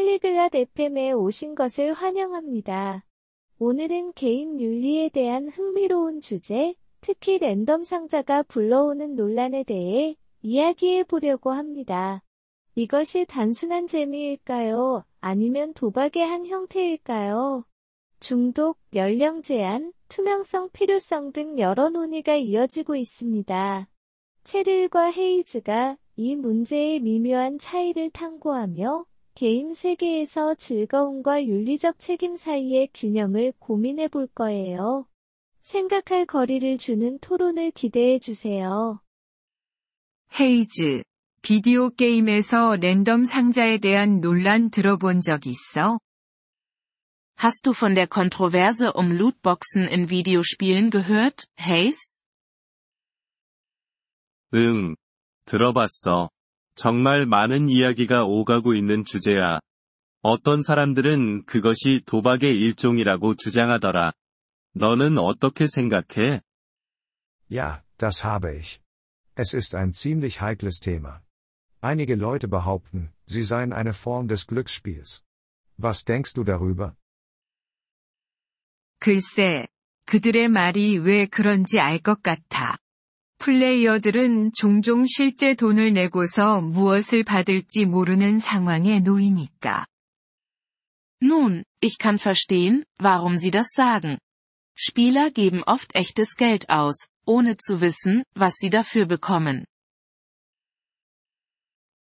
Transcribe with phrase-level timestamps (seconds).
[0.00, 3.04] 팔리글랏 FM에 오신 것을 환영합니다.
[3.58, 12.22] 오늘은 게임 윤리에 대한 흥미로운 주제, 특히 랜덤 상자가 불러오는 논란에 대해 이야기해 보려고 합니다.
[12.76, 15.02] 이것이 단순한 재미일까요?
[15.20, 17.66] 아니면 도박의 한 형태일까요?
[18.20, 23.88] 중독, 연령 제한, 투명성 필요성 등 여러 논의가 이어지고 있습니다.
[24.44, 29.04] 체릴과 헤이즈가 이 문제의 미묘한 차이를 탐구하며
[29.40, 35.06] 게임 세계에서 즐거움과 윤리적 책임 사이의 균형을 고민해 볼 거예요.
[35.62, 39.00] 생각할 거리를 주는 토론을 기대해 주세요.
[40.38, 41.04] 헤이즈,
[41.40, 45.98] 비디오 게임에서 랜덤 상자에 대한 논란 들어본 적 있어?
[47.42, 52.10] Hast du von der Kontroverse um Lootboxen in Videospielen gehört, Hayes?
[54.52, 54.96] 응,
[55.46, 56.28] 들어봤어.
[56.80, 59.60] 정말 많은 이야기가 오가고 있는 주제야.
[60.22, 64.12] 어떤 사람들은 그것이 도박의 일종이라고 주장하더라.
[64.72, 66.40] 너는 어떻게 생각해?
[67.50, 68.80] Ja, das habe ich.
[69.36, 71.20] Es ist ein ziemlich heikles Thema.
[71.82, 75.22] Einige Leute behaupten, sie seien eine Form des Glücksspiels.
[75.76, 76.94] Was denkst du darüber?
[79.00, 79.66] 글쎄,
[80.06, 82.78] 그들의 말이 왜 그런지 알 것 같아.
[83.40, 89.86] 플레이어들은 종종 실제 돈을 내고서 무엇을 받을지 모르는 상황에 놓이니까.
[91.22, 94.18] Nun, ich kann verstehen, warum sie das sagen.
[94.76, 99.64] Spieler geben oft echtes Geld aus, ohne zu wissen, was sie dafür bekommen.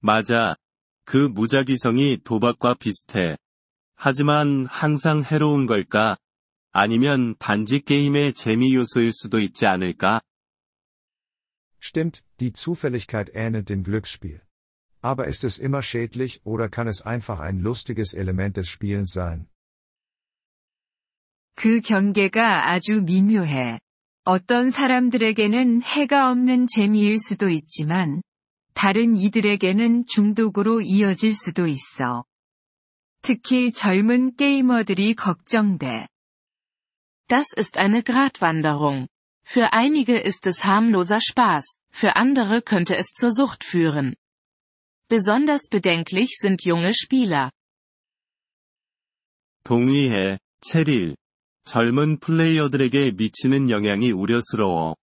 [0.00, 0.56] 맞아.
[1.04, 3.36] 그 무작위성이 도박과 비슷해.
[3.94, 6.16] 하지만 항상 해로운 걸까?
[6.72, 10.22] 아니면 단지 게임의 재미 요소일 수도 있지 않을까?
[11.79, 14.41] Stimmt, die Zufälligkeit ähnelt dem Glücksspiel.
[15.01, 19.47] Aber ist es immer schädlich oder kann es einfach ein lustiges Element des Spielens sein?
[21.55, 23.79] 그 경계가 아주 미묘해.
[24.25, 28.21] 어떤 사람들에게는 해가 없는 재미일 수도 있지만,
[28.73, 32.25] 다른 이들에게는 중독으로 이어질 수도 있어.
[33.21, 36.07] 특히 젊은 게이머들이 걱정돼.
[37.27, 39.07] Das ist eine Gratwanderung.
[39.49, 44.15] Für einige ist es harmloser Spaß, für andere könnte es zur Sucht führen.
[45.07, 47.51] Besonders bedenklich sind junge Spieler.
[49.63, 51.15] 동의해, 체릴.
[51.63, 54.95] 젊은 플레이어들에게 미치는 영향이 우려스러워.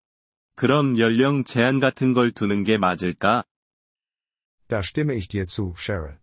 [0.54, 3.44] 그럼 연령 제한 같은 걸 두는 게 맞을까?
[4.68, 6.18] Da stimme ich dir zu, Cheryl.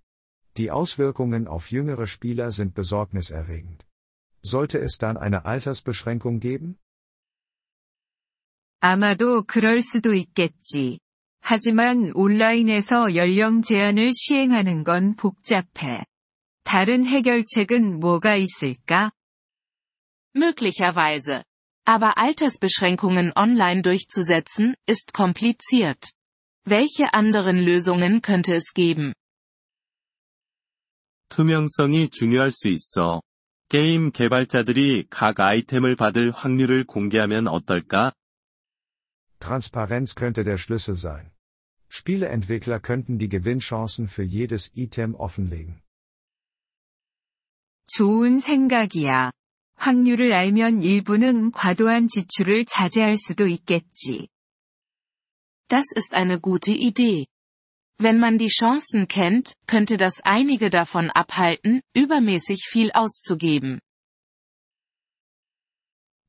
[0.56, 3.86] Die Auswirkungen auf jüngere Spieler sind besorgniserregend.
[4.42, 6.80] Sollte es dann eine Altersbeschränkung geben?
[8.81, 10.99] 아마도 그럴 수도 있겠지.
[11.41, 16.05] 하지만 온라인에서 연령 제한을 시행하는 건 복잡해.
[16.65, 19.13] 다른 해결책은 뭐가 있을까?
[20.35, 21.45] Möglicherweise.
[21.87, 26.13] Aber Altersbeschränkungen online durchzusetzen, ist kompliziert.
[26.67, 29.13] Welche anderen Lösungen könnte es geben?
[31.29, 33.21] 투명성이 중요할 수 있어.
[33.69, 38.13] 게임 개발자들이 각 아이템을 받을 확률을 공개하면 어떨까?
[39.44, 41.32] Transparenz könnte der Schlüssel sein.
[41.88, 45.82] Spieleentwickler könnten die Gewinnchancen für jedes Item offenlegen.
[47.88, 49.32] 좋은 생각이야.
[49.76, 54.28] 확률을 알면 일부는 과도한 지출을 자제할 수도 있겠지.
[55.68, 57.28] Das ist eine gute Idee.
[57.98, 63.80] Wenn man die Chancen kennt, könnte das einige davon abhalten, übermäßig viel auszugeben.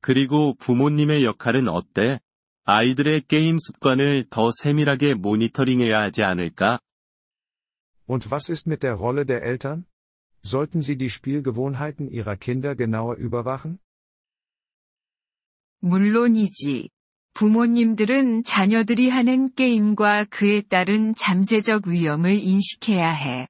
[0.01, 2.19] 그리고 부모님의 역할은 어때?
[2.65, 6.79] 아이들의 게임 습관을 더 세밀하게 모니터링해야 하지 않을까?
[8.07, 9.85] Und was ist mit der Rolle der Eltern?
[10.43, 13.79] Sollten sie die Spielgewohnheiten ihrer Kinder genauer überwachen?
[15.79, 16.89] 물론이지.
[17.33, 23.47] 부모님들은 자녀들이 하는 게임과 그에 따른 잠재적 위험을 인식해야 해.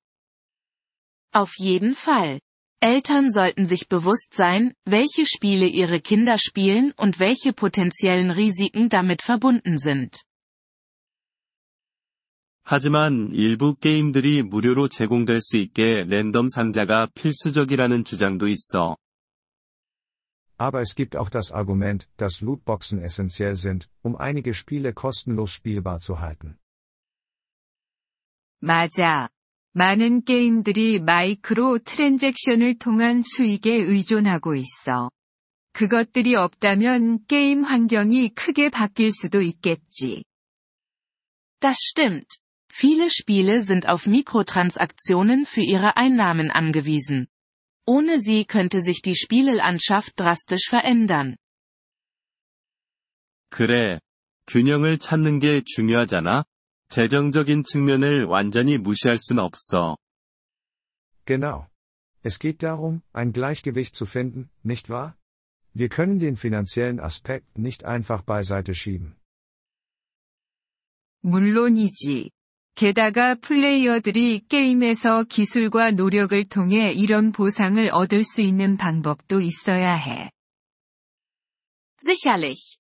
[1.35, 2.39] Auf jeden Fall.
[2.85, 9.21] Eltern sollten sich bewusst sein, welche Spiele ihre Kinder spielen und welche potenziellen Risiken damit
[9.21, 10.21] verbunden sind.
[12.63, 18.97] 하지만 일부 게임들이 무료로 제공될 수 있게 랜덤 상자가 필수적이라는 주장도 있어.
[20.57, 25.99] Aber es gibt auch das Argument, dass Lootboxen essentiell sind, um einige Spiele kostenlos spielbar
[25.99, 26.59] zu halten.
[28.61, 29.29] 맞아.
[29.75, 35.09] 많은 게임들이 마이크로 트랜잭션을 통한 수익에 의존하고 있어.
[35.73, 40.23] 그것들이 없다면 게임 환경이 크게 바뀔 수도 있겠지.
[41.61, 42.27] Das stimmt.
[42.73, 47.27] Viele Spiele sind auf Mikrotransaktionen für ihre Einnahmen angewiesen.
[47.85, 51.35] Ohne sie könnte sich die Spielelandschaft drastisch verändern.
[53.49, 53.99] 그래.
[54.47, 56.45] 균형을 찾는 게 중요하잖아.
[56.89, 59.97] 재정적인 측면을 완전히 무시할 순 없어.
[61.25, 61.67] Genau.
[62.23, 65.15] Es geht darum, ein Gleichgewicht zu finden, nicht wahr?
[65.73, 69.15] Wir können den finanziellen Aspekt nicht einfach beiseite schieben.
[71.21, 72.31] 물론이지.
[72.75, 80.31] 게다가 플레이어들이 게임에서 기술과 노력을 통해 이런 보상을 얻을 수 있는 방법도 있어야 해.
[81.99, 82.77] Sicherlich.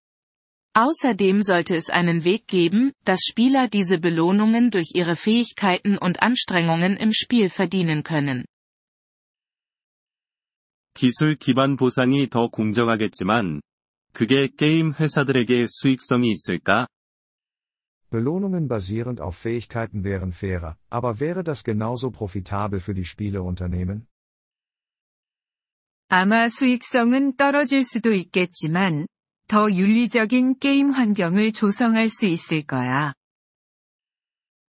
[0.75, 6.95] Außerdem sollte es einen Weg geben, dass Spieler diese Belohnungen durch ihre Fähigkeiten und Anstrengungen
[6.95, 8.45] im Spiel verdienen können.
[10.93, 13.61] 기술 기반 보상이 더 공정하겠지만,
[14.13, 16.87] 그게 게임 회사들에게 수익성이 있을까?
[18.09, 24.05] Belohnungen basierend auf Fähigkeiten wären fairer, aber wäre das genauso profitabel für die Spieleunternehmen?
[26.09, 29.07] 아마 수익성은 떨어질 수도 있겠지만,
[29.47, 33.13] 더 윤리적인 게임 환경을 조성할 수 있을 거야.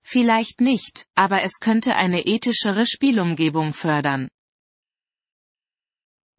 [0.02, 4.28] Vielleicht nicht, aber es könnte eine ethischere Spielumgebung fördern.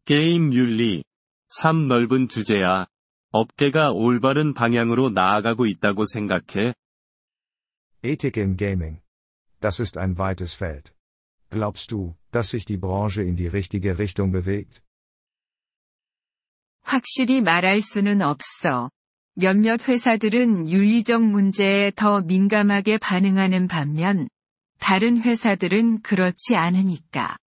[0.04, 1.04] 게임 윤리.
[1.48, 2.86] 참 넓은 주제야.
[3.30, 6.74] 업계가 올바른 방향으로 나아가고 있다고 생각해?
[8.02, 9.00] Ethik im Gaming.
[9.60, 10.92] Das ist ein weites Feld.
[11.50, 14.82] Glaubst du, dass sich die Branche in die richtige Richtung bewegt?
[16.87, 18.89] 확실히 말할 수는 없어.
[19.35, 24.27] 몇몇 회사들은 윤리적 문제에 더 민감하게 반응하는 반면,
[24.79, 27.37] 다른 회사들은 그렇지 않으니까.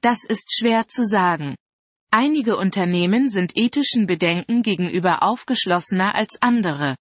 [0.00, 1.54] Das ist schwer zu sagen.
[2.10, 6.96] Einige Unternehmen sind ethischen Bedenken gegenüber aufgeschlossener als andere.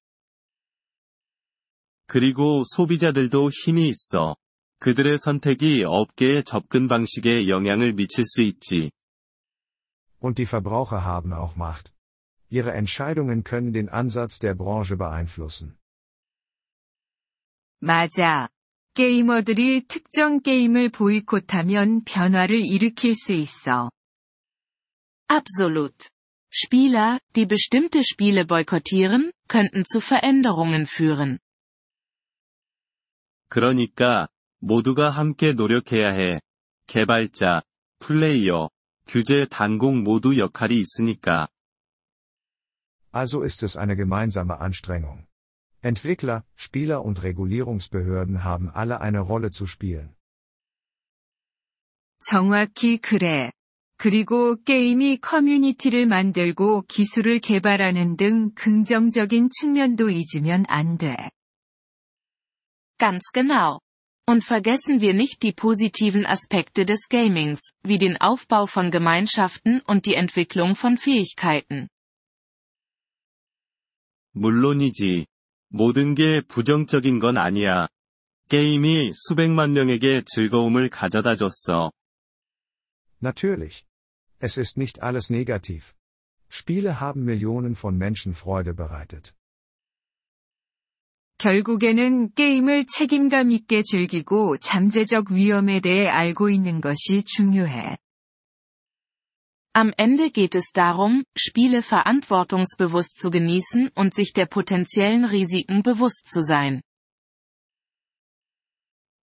[2.08, 4.36] 그리고 소비자들도 힘이 있어.
[4.80, 8.92] 그들의 선택이 업계의 접근 방식에 영향을 미칠 수 있지.
[10.19, 11.95] Und die Verbraucher haben auch Macht.
[12.49, 15.79] Ihre Entscheidungen können den Ansatz der Branche beeinflussen.
[17.81, 18.49] 맞아.
[18.95, 23.91] 게이머들이 특정 게임을 보이콧하면 변화를 일으킬 수 있어.
[25.29, 26.11] Absolut.
[26.53, 31.39] Spieler, die bestimmte Spiele boykottieren, könnten zu Veränderungen führen.
[33.49, 34.29] 그러니까,
[34.59, 36.41] 모두가 함께 노력해야 해.
[36.87, 37.63] 개발자,
[38.01, 38.71] 플레이어,
[39.07, 41.49] 규제 단공 모두 역할이 있으니까.
[43.13, 45.27] Also ist es eine gemeinsame Anstrengung.
[45.83, 50.15] Entwickler, Spieler und Regulierungsbehörden haben alle eine Rolle zu spielen.
[52.21, 53.51] 정확히 그래.
[53.97, 61.17] 그리고 게임이 커뮤니티를 만들고 기술을 개발하는 등 긍정적인 측면도 잊으면 안 돼.
[62.99, 63.81] Ganz genau.
[64.27, 70.07] Und vergessen wir nicht die positiven Aspekte des Gamings, wie den Aufbau von Gemeinschaften und
[70.07, 71.89] die Entwicklung von Fähigkeiten.
[74.33, 75.27] 물론이지.
[75.69, 77.89] 모든 게 부정적인 건 아니야.
[78.49, 81.93] 게임이 수백만 명에게 즐거움을 가져다 줬어.
[83.21, 83.85] Natürlich.
[84.41, 85.95] Es ist nicht alles negativ.
[86.49, 89.34] Spiele haben Millionen von Menschen Freude bereitet.
[91.39, 97.97] 결국에는 게임을 책임감 있게 즐기고 잠재적 위험에 대해 알고 있는 것이 중요해.
[99.73, 106.27] Am Ende geht es darum, Spiele verantwortungsbewusst zu genießen und sich der potenziellen Risiken bewusst
[106.27, 106.83] zu sein.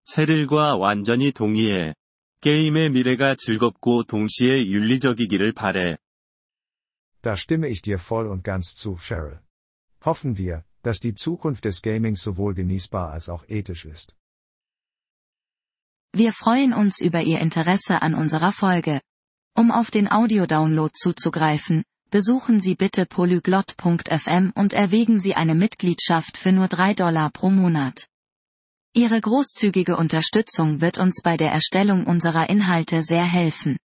[0.05, 1.95] 체릴과 완전히 동의해.
[2.41, 5.97] 게임의 미래가 즐겁고 동시에 윤리적이기를 바래.
[7.23, 9.41] Da stimme ich dir voll und ganz zu, Cheryl.
[10.05, 14.16] Hoffen wir, dass die Zukunft des Gamings sowohl genießbar als auch ethisch ist.
[16.14, 19.00] Wir freuen uns über Ihr Interesse an unserer Folge.
[19.56, 26.52] Um auf den Audiodownload zuzugreifen, besuchen Sie bitte polyglot.fm und erwägen Sie eine Mitgliedschaft für
[26.52, 28.08] nur 3 Dollar pro Monat.
[28.94, 33.78] Ihre großzügige Unterstützung wird uns bei der Erstellung unserer Inhalte sehr helfen.